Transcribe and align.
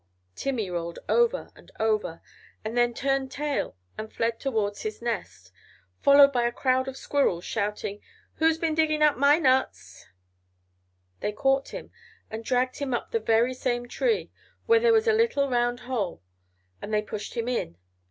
Timmy 0.33 0.67
rolled 0.71 0.97
over 1.07 1.51
and 1.55 1.71
over, 1.79 2.23
and 2.65 2.75
then 2.75 2.91
turned 2.91 3.29
tail 3.31 3.77
and 3.99 4.11
fled 4.11 4.39
towards 4.39 4.81
his 4.81 4.99
nest, 4.99 5.51
followed 6.01 6.33
by 6.33 6.47
a 6.47 6.51
crowd 6.51 6.87
of 6.87 6.97
squirrels 6.97 7.45
shouting 7.45 8.01
"Who's 8.37 8.57
been 8.57 8.73
digging 8.73 9.03
up 9.03 9.15
my 9.17 9.37
nuts?" 9.37 10.07
They 11.19 11.31
caught 11.31 11.67
him 11.67 11.91
and 12.31 12.43
dragged 12.43 12.77
him 12.79 12.95
up 12.95 13.11
the 13.11 13.19
very 13.19 13.53
same 13.53 13.87
tree, 13.87 14.31
where 14.65 14.79
there 14.79 14.91
was 14.91 15.05
the 15.05 15.13
little 15.13 15.47
round 15.47 15.81
hole, 15.81 16.23
and 16.81 16.91
they 16.91 17.03
pushed 17.03 17.35
him 17.37 17.47
in. 17.47 17.77